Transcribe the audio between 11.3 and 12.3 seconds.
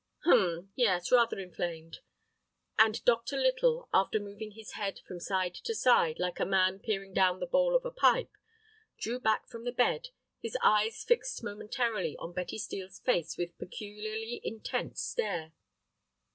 momentarily